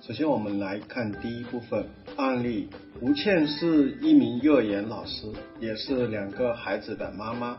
[0.00, 1.84] 首先，我们来看第一部分
[2.16, 2.68] 案例。
[3.00, 5.26] 吴倩是一名幼儿园老师，
[5.60, 7.58] 也是两个孩子的妈妈。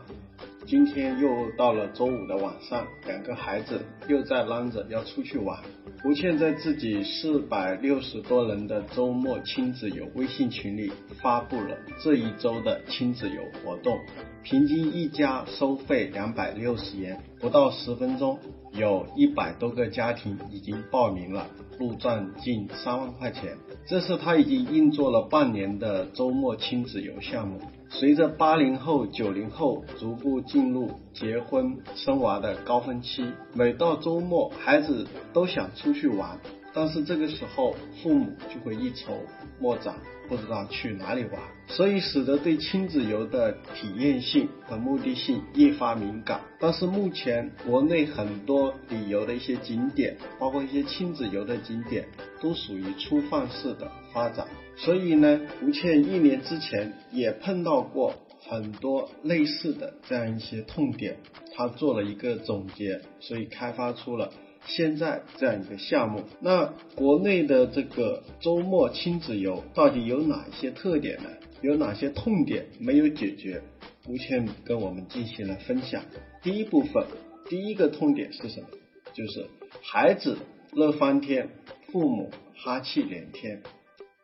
[0.66, 5.60] 今天又到了周五的晚上，两个孩子又在嚷着要出去玩。
[6.02, 13.98] 吴倩在自己四百六十多人的周末亲子游微信群里发布了这一周的亲子游活动，
[14.42, 18.38] 平均一家收费两百六十元，不到十分钟，
[18.72, 21.46] 有一百多个家庭已经报名了，
[21.80, 23.56] 入账近三万块钱。
[23.86, 27.58] 这是他已经运作了半年的周末亲子游项目。
[27.88, 36.38] 随着八零后、九零后逐步进入结婚生娃的高峰期，每到周末，孩子都想出去玩，
[36.72, 39.20] 但是这个时候父母就会一筹
[39.58, 39.96] 莫展，
[40.28, 46.40] 不知道去哪里玩，所以使得对亲子游的体验性和目的性越发敏感。
[46.60, 52.06] 但是目前国内很多旅游的一些景点，包括一些亲子游的景点，
[52.40, 54.46] 都属于粗放式的发展。
[54.76, 58.14] 所以呢，吴倩一年之前也碰到过
[58.48, 61.16] 很多类似的这样一些痛点，
[61.54, 64.32] 他做了一个总结，所以开发出了
[64.66, 66.22] 现在这样一个项目。
[66.40, 71.28] 那国内的这个周末亲子游到底有哪些特点呢？
[71.62, 73.62] 有哪些痛点没有解决？
[74.06, 76.02] 吴倩跟我们进行了分享。
[76.42, 77.06] 第一部分，
[77.48, 78.68] 第一个痛点是什么？
[79.12, 79.46] 就是
[79.82, 80.38] 孩子
[80.72, 81.50] 乐翻天，
[81.92, 83.62] 父母哈气连天。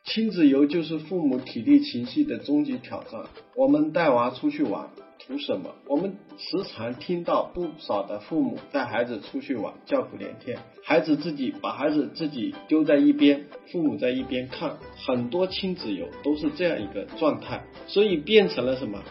[0.07, 3.25] 亲子游就是父母体力情绪的终极挑战。
[3.57, 5.75] 我们带娃出去玩，图什么？
[5.89, 14.77] 我们时常听到不少的父母带孩子出去玩，叫苦连天，孩子自己把孩子自己丢在一边，父母在一边看。
[15.09, 19.03] 很多亲子游都是这样一个状态，所以变成了什么？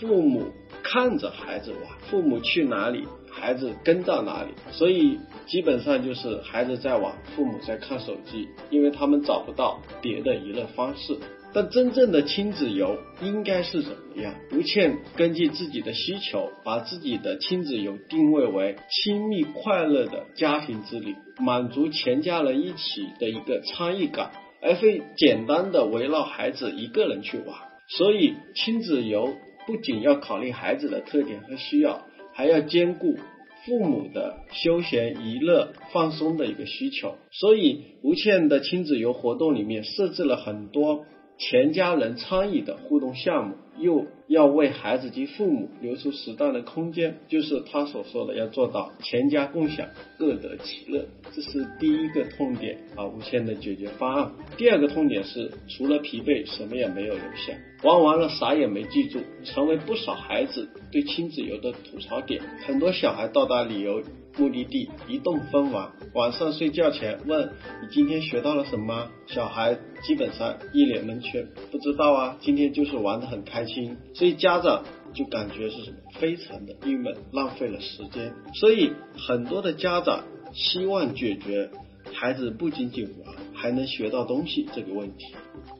[0.00, 0.46] 父母
[0.82, 3.06] 看着孩子玩，父母去哪里？
[3.30, 11.16] 孩子跟到哪里，所以基本上就是孩子在玩，父母在看手机，因为他们找不到别的娱乐方式。
[11.52, 14.32] 但真正的亲子游应该是怎么样？
[14.52, 24.30] 吴倩根据自己的需求，把自己的亲子游定位为亲密快乐的家庭之旅，满足全家人一起的一个参与感，
[24.62, 27.56] 而非简单的围绕孩子一个人去玩。
[27.88, 29.34] 所以亲子游
[29.66, 32.06] 不仅要考虑孩子的特点和需要。
[32.40, 33.18] 还要兼顾
[33.66, 41.04] 父母的休闲娱乐放松的一个需求，所以吴倩的亲子游活动里面设置了很多
[41.40, 54.32] 全家人参与的互动项目，又要为孩子及父母留出适当的空间，就是他所说的要做到全家共享，各得其乐，这是第一个痛点啊，无限的解决方案。
[54.58, 57.54] 第二个痛点是，除了疲惫，什么也没有留下。
[57.82, 62.42] 玩完了啥也没记住，成为不少孩子对亲子游的吐槽点。
[62.66, 64.02] 很多小孩到达旅游
[64.40, 67.52] 目的地一动分完，晚上睡觉前问
[67.82, 69.10] 你今天学到了什么？
[69.26, 73.98] 小孩基本上一脸蒙圈，不知道啊，今天就是玩得很开心。
[74.14, 75.98] 所以家长就感觉是什么？
[76.18, 78.32] 非常的郁闷，浪费了时间。
[78.54, 80.24] 所以很多的家长
[80.54, 81.68] 希望解决
[82.14, 85.34] 孩子不仅仅玩，还能学到东西这个问题。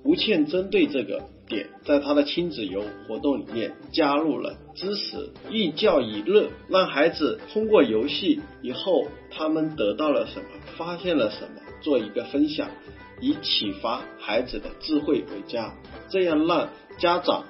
[0.05, 1.23] 吴倩针对这个。
[1.51, 12.71] 点，在他的亲子游活动里面加入了知识寓教于乐，让孩子通过游戏以后，他们得到了什么，发现了什么，做一个分享，
[13.21, 15.75] 以启发孩子的智慧为佳，
[16.09, 16.69] 这样让
[16.99, 17.45] 家长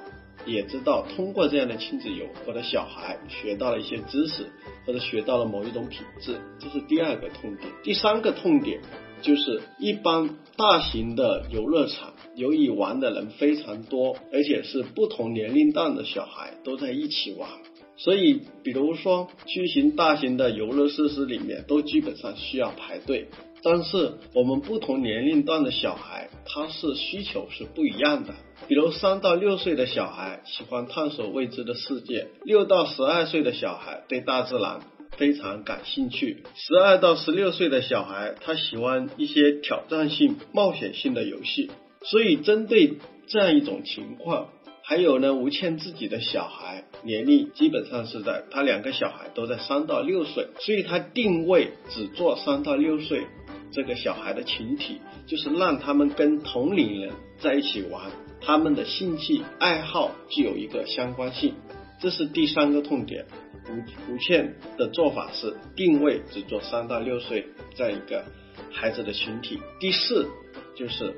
[0.47, 4.47] 也知道，通过这样的亲子游，我的小孩学到了一些知识，
[4.87, 7.71] 或者学到了某一种品质，这是第二个痛点。
[7.83, 8.81] 第三个痛点。
[9.23, 17.49] 就是一般大型的游乐场，由于玩的人非常多，而且是不同年龄段的小孩都在一起玩，
[17.97, 23.29] 所以比如说巨型大型的游乐设施里面，都基本上需要排队。
[23.63, 28.35] 但是我们不同年龄段的小孩，他是需求是不一样的。
[28.69, 34.81] 比如三到六岁的小孩喜欢探索未知的世界，六到十二岁的小孩对大自然。
[35.21, 41.71] 非常感兴趣，十二到十六岁的小孩，他喜欢一些挑战性、冒险性的游戏。
[42.07, 42.95] 所以，针对
[43.27, 44.49] 这样一种情况，
[44.83, 53.27] 还有呢，吴倩自己的小孩年龄基本上是在他两个小孩都在三到六岁，所以他定位只做三到六岁
[53.73, 61.53] 这个小孩的群体，就是让他们跟同龄人在一起玩，他们的兴趣爱好具有一个相关性，
[62.01, 63.27] 这是第三个痛点。
[63.69, 68.25] 吴吴倩的做法是定位只做三到六岁这样一个
[68.73, 69.61] 孩子的群体。
[69.79, 70.29] 第四
[70.77, 71.15] 就是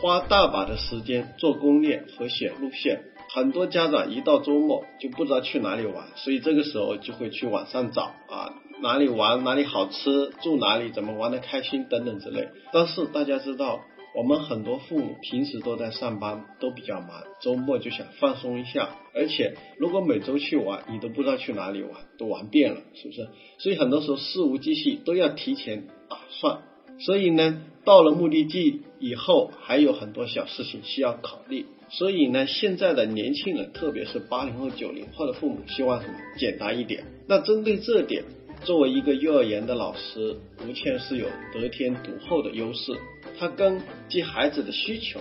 [0.00, 3.02] 花大把的时间做攻略和写路线。
[3.28, 12.48] 很多家长一到周末就不知道去哪里玩，所以这个时候就会去网上找啊哪里玩哪里好吃住哪里怎么玩的开心等等之类。
[12.72, 13.80] 但是大家知道，
[14.16, 18.96] 我们很多父母平时都在上班，都比较忙，周末就想放松一下。
[19.14, 23.28] 而且如果每周去玩，你都不知道去哪里玩，都玩遍了，是不是？
[23.58, 26.62] 所以很多时候事无巨细都要提前打算。
[26.98, 31.66] 所以呢，到了目的地以后，还有很多小事情需要考虑。
[31.90, 36.14] 所以呢，现在的年轻人，特别是八零后、九零后的父母，希望什么？
[36.38, 37.04] 简单一点。
[37.28, 38.24] 那针对这点，
[38.64, 42.96] 作为一个幼儿园的老师，吴倩是有得天独厚的优势。
[43.38, 45.20] 他根据孩子的需求，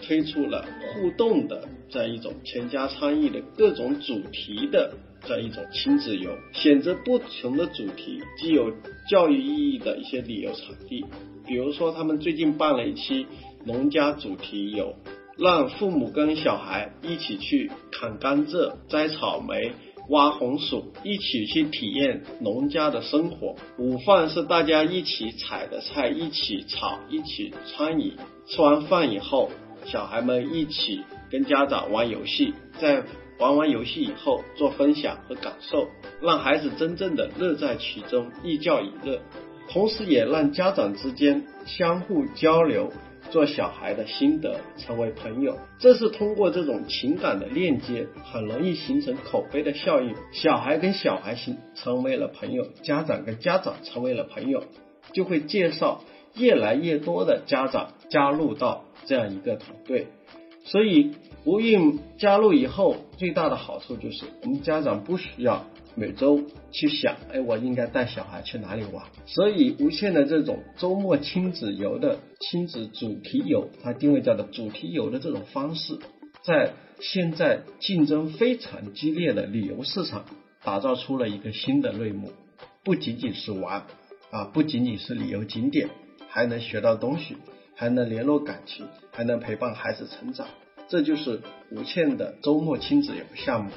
[0.00, 8.72] 推出了互动的这样一种全家参与的各种主题的这样一种亲子游，选择不同的主题，既有
[9.08, 11.04] 教育意义的一些旅游场地。
[11.46, 13.26] 比如说，他们最近办了一期
[13.64, 14.94] 农家主题游。
[15.38, 19.72] 让父母跟小孩一起去砍甘蔗、摘草莓、
[20.10, 23.54] 挖红薯，一起去体验农家的生活。
[23.78, 28.14] 午饭是大家一起采的菜，一起炒，一起参与。
[28.46, 29.50] 吃完饭以后，
[29.84, 33.04] 小孩们一起跟家长玩游戏，在
[33.38, 35.86] 玩完游戏以后做分享和感受，
[36.20, 39.20] 让孩子真正的乐在其中，寓教于乐，
[39.68, 42.92] 同时也让家长之间相互交流。
[43.30, 50.14] 做小孩的心得，成为朋友，这是通过这种情感的链接，很容易形成口碑的效应。
[50.32, 54.64] 小孩跟小孩形成为了朋友，家长跟家长成为了朋友，
[55.12, 56.02] 就会介绍
[56.34, 60.08] 越来越多的家长加入到这样一个团队。
[60.64, 61.12] 所以，
[61.44, 65.64] 吴韵加入以后，最大的好处就是我们家长不需要。
[65.94, 66.40] 每周
[66.70, 69.04] 去想，哎，我应该带小孩去哪里玩？
[69.26, 75.98] 所以无限的这种周末亲子游的亲子主题游，它定位叫做主题游的这种方式，
[76.42, 80.24] 在现在竞争非常激烈的旅游市场，
[80.62, 82.32] 打造出了一个新的类目，
[82.84, 83.84] 不仅仅是玩
[84.30, 85.90] 啊，不仅仅是旅游景点，
[86.28, 87.36] 还能学到东西，
[87.74, 90.46] 还能联络感情，还能陪伴孩子成长，
[90.88, 91.40] 这就是
[91.70, 93.70] 无限的周末亲子游项目。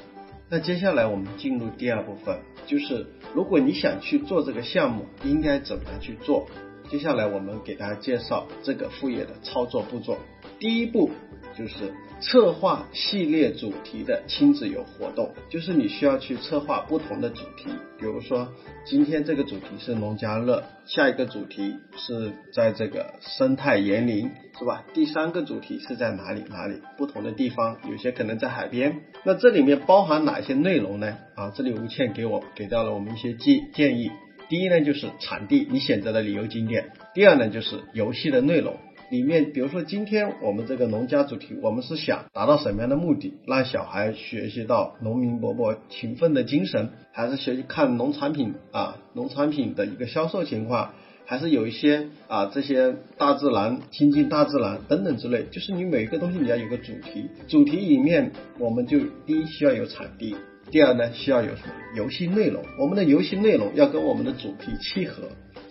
[0.50, 6.46] 那接下来我们进入第二部分，就是如果你想去做这个项目，应该怎么去做？
[6.90, 10.18] 接下来我们给大家介绍这个副业的操作步骤。
[10.58, 11.10] 第一步
[11.56, 11.92] 就是
[12.24, 17.68] 策划系列主题的亲子游活动，就是你需要去策划不同的主题，
[17.98, 18.48] 比如说
[18.86, 24.84] 今天这个主题是农家乐，下一个主题是在这个生态园林，是吧？
[24.94, 26.80] 第三个主题是在哪里哪里？
[26.96, 29.02] 不同的地方，有些可能在海边。
[29.24, 31.18] 那这里面包含哪些内容呢？
[31.34, 34.10] 啊，这里吴倩给我给到了我们一些建建议。
[34.48, 38.78] 第一呢，就是场地，你选择的旅游景点；第二呢，就是游戏的内容。
[39.10, 43.34] 里面，比如说今天我们这个农家主题，我们是想达到什么样的目的？
[43.46, 50.92] 让小孩学习到农民伯伯勤奋的精神，还是学习看农产品啊，农产品的一个销售情况，
[51.26, 55.44] 还是有一些啊这些大自然亲近大自然等等之类。
[55.50, 60.34] 就是你每一个东西你要有个主题，主题里面我们就第一需要有场地，
[60.70, 65.24] 第二呢需要有什么游戏内容，我们的游戏内容要跟我们的主题契合。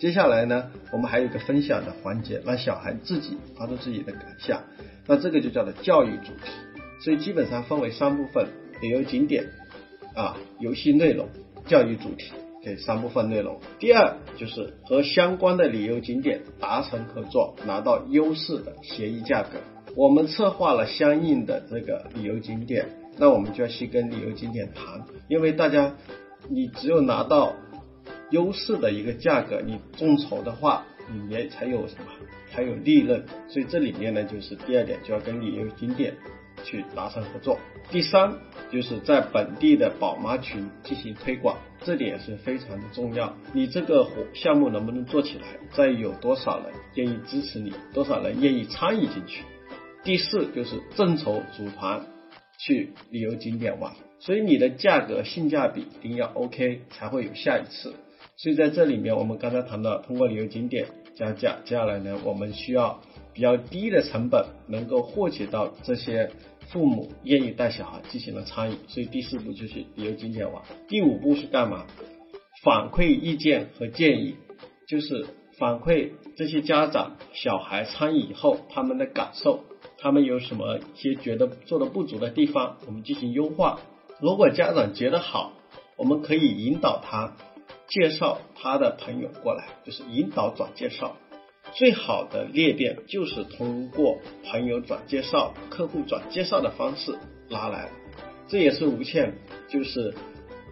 [0.04, 4.60] 接下来呢，我们还有一个分享的环节，让小孩自己发出自己的感想。
[5.06, 6.52] 那这个就叫做教育主题。
[7.00, 8.46] 所以基本上分为三部分：
[8.82, 9.46] 旅游景点
[10.14, 11.30] 啊、游戏内容、
[11.66, 13.58] 教育主题这三部分内容。
[13.78, 19.52] 第二就是和相关的旅游景点达成合作，拿到优势的协议价格。
[19.96, 25.94] 我们策划了相应的这个旅游景点，那我们就要去跟旅游景点谈，因为大家
[26.50, 27.54] 你只有拿到。
[28.30, 32.04] 优势的一个价格，你众筹的话，你也才有什么，
[32.50, 33.24] 才有利润。
[33.48, 36.14] 所以这里面呢，就是第二点，就要跟旅游景点
[36.62, 37.58] 去达成合作。
[37.90, 38.38] 第三，
[38.72, 43.36] 就是在本地的宝妈群进行推广，这点也是非常的重要。
[43.52, 49.44] 你这个活项目能不能做起来，在于有多少人愿意支持你，多少人愿意参与进去。
[50.02, 52.06] 第四，就是众筹组团
[52.58, 57.94] 去旅游景点玩，所以你的价格性价比一定要 OK，才会有下一次。
[58.36, 63.00] 所以在这里面，我们刚才谈到通过旅游景点加价，接下来呢，我们需要
[63.32, 66.30] 比较低的成本，能够获取到这些
[66.68, 68.74] 父母愿意带小孩进行了参与。
[68.88, 70.62] 所以第四步就是旅游景点玩。
[70.88, 71.86] 第五步是干嘛？
[72.64, 74.36] 反馈意见和建议，
[74.88, 75.26] 就是
[75.58, 79.60] 反馈这些家长小孩参与以后他们的感受，
[79.98, 83.78] 他们有什么一些觉得做的不足的地方，我们进行优化。
[84.20, 85.52] 如果家长觉得好，
[85.96, 87.36] 我们可以引导他
[87.88, 91.16] 介绍他的朋友过来，就是引导转介绍。
[91.72, 97.88] 最好的裂变就是通过朋友转介绍、客户转介绍的方式拉来，
[98.46, 99.34] 这也是吴倩
[99.68, 100.14] 就是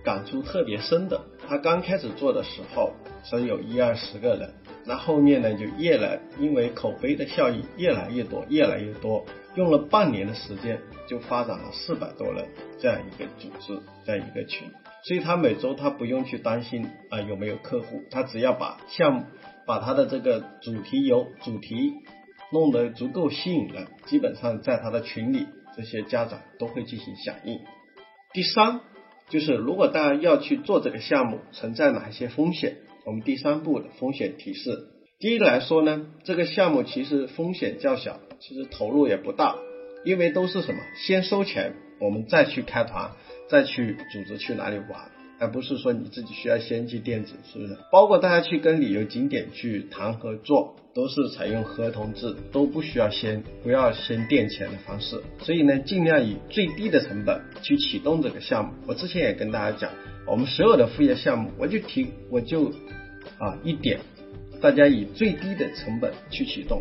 [0.04, 1.20] 感触特别深的。
[1.48, 2.92] 他刚开始做的时候
[3.24, 4.54] 只有一二十个人，
[4.84, 9.24] 那后面呢就越来因为口碑的效应越来越多，越来越多，
[9.56, 10.78] 用了半年的时间
[11.08, 12.46] 就发展了四百多人
[12.78, 14.70] 这样一个组织，这样一个群。
[15.04, 19.24] 所以他每周他不用去担心啊有没有客户，他只要把项目。
[19.64, 21.92] 把他的这个主题游主题
[22.52, 27.60] 弄得足够吸引人，基本上在他的群里，这些家长都会进行响应。
[28.32, 28.80] 第三，
[29.28, 32.78] 就是如果大家要去做这个项目，存在哪些风险？
[33.06, 34.88] 我们第三步的风险提示。
[35.20, 39.54] 第一来说呢，这个项目其实风险较小，其实投入也不大，
[40.04, 40.80] 因为都是什么？
[40.96, 43.12] 先收钱，我们再去开团，
[43.52, 45.12] 再去组织去哪里玩。
[45.38, 47.76] 而不是说你自己需要先去电子，是不是？
[47.90, 55.20] 包括大家去跟旅游景点去谈合作，都是采用合同制，都不需要先不要先垫钱的方式。
[55.40, 58.72] 所以呢，尽量以最低的成本去启动这个项目。
[58.86, 59.90] 我之前也跟大家讲，
[60.28, 62.68] 我们所有的副业项目，我就提我就
[63.38, 63.98] 啊一点，
[64.60, 66.80] 大家以最低的成本去启动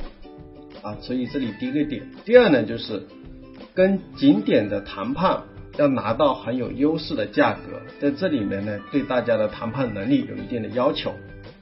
[0.83, 0.95] 啊。
[1.01, 3.07] 所以这里第一个点，第二呢就是
[3.73, 5.45] 跟景点的谈判。
[5.77, 11.13] 要拿到很有优势的价格，在这里面呢，对大家的谈判能力有一定的要求。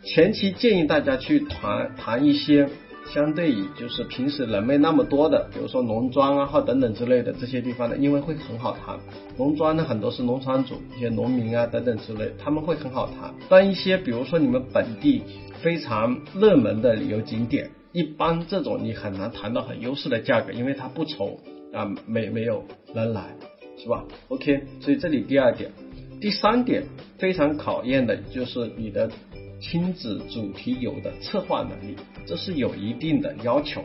[0.03, 2.69] 前期建议大家去谈谈一些
[3.11, 8.97] 相对于就是平时人没那么多的，比如说农庄啊或等等之类的这些地方呢，因为会很好谈。
[9.37, 13.33] 农庄呢很多是农场主、一些农民啊等等之类，他们会很好谈。
[13.49, 15.23] 但一些比如说你们本地
[15.61, 21.39] 非常热门的旅游景点，一般这种你很难谈到很优势的价格，因为它不愁
[21.73, 22.63] 啊没没有
[22.93, 23.35] 人来。
[23.81, 25.71] 是吧？OK，所以这里第二点，
[26.19, 26.83] 第三点
[27.17, 29.09] 非常考验的就是你的
[29.61, 31.95] 亲子主题游的策划能力，
[32.25, 33.83] 这是有一定的要求。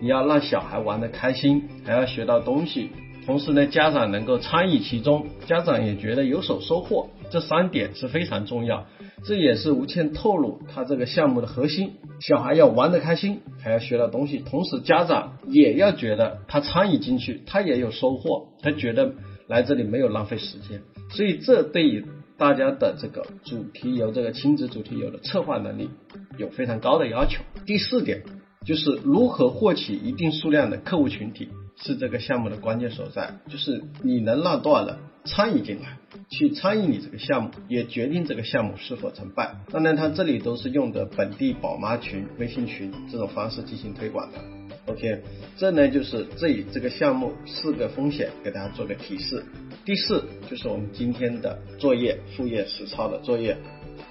[0.00, 2.90] 你要让小孩玩得开心，还要学到东西，
[3.26, 8.86] 同时呢，家长能够参与其中，家长也觉得有所收获，这三点是非常重要。
[9.24, 19.14] 这也是吴倩透露他这个项目的核心：小孩要玩的开心，还要学到东西，同时家长也要觉得他参与进去，他也有收获，他觉得。
[19.48, 22.04] 来这里没有浪费时间，所以这对于
[22.36, 25.88] 大家的这个主题游、这个亲子主题游的策划能力
[26.36, 27.42] 有非常高的要求。
[27.64, 28.24] 第四点
[28.66, 33.38] 就是如何获取一定数量的客户群体，是这个项目的关键所在。
[33.48, 34.96] 就是你能让多少人
[35.28, 35.98] 参与进来，
[36.30, 39.56] 去参与你这个项目，也决定这个项目是否成败。
[39.70, 44.38] 当然，它这里都是用的本地宝妈群、微信群这种方式进行推广的。
[44.86, 45.22] OK，
[45.58, 49.44] 这呢就是这这个项目四个风险，给大家做个提示。
[49.84, 53.58] 第四就是我们今天的作业，副业实操的作业，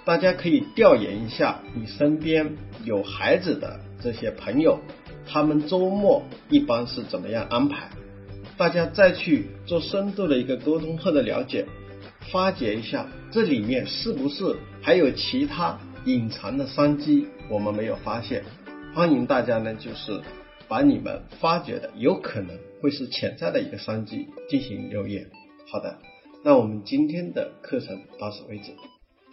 [0.06, 4.80] 大家可以调研一下你身边有孩子的这些朋友，
[5.26, 7.90] 他们周末一般是怎么样安排？
[8.58, 11.66] 大家再去做深度的一个沟通或者了解，
[12.32, 18.44] 发掘一下这里面是不是还有其他隐藏的商机，我们没有发现。
[18.94, 20.22] 欢迎大家呢，就是。
[20.70, 25.30] 把你们发掘的有可能会是潜在的一个商机进行留言。
[25.72, 25.98] 好的，
[26.44, 28.74] 那我们今天的课程到此为止，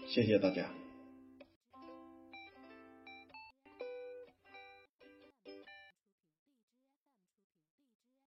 [0.06, 0.83] 谢谢大家。